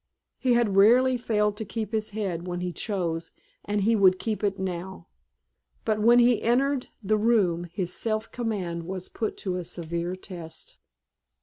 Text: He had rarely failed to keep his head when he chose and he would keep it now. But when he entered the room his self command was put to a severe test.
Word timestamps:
He 0.39 0.53
had 0.53 0.75
rarely 0.77 1.15
failed 1.15 1.55
to 1.57 1.63
keep 1.63 1.91
his 1.91 2.09
head 2.09 2.47
when 2.47 2.61
he 2.61 2.71
chose 2.73 3.33
and 3.63 3.81
he 3.81 3.95
would 3.95 4.17
keep 4.17 4.43
it 4.43 4.57
now. 4.57 5.05
But 5.85 5.99
when 5.99 6.17
he 6.17 6.41
entered 6.41 6.87
the 7.03 7.17
room 7.17 7.65
his 7.65 7.93
self 7.93 8.31
command 8.31 8.87
was 8.87 9.09
put 9.09 9.37
to 9.45 9.57
a 9.57 9.63
severe 9.63 10.15
test. 10.15 10.79